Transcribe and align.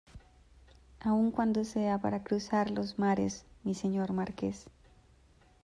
aun 1.01 1.29
cuando 1.29 1.63
sea 1.63 1.99
para 1.99 2.23
cruzar 2.23 2.71
los 2.71 2.97
mares, 2.97 3.45
mi 3.63 3.75
Señor 3.75 4.13
Marqués. 4.13 4.65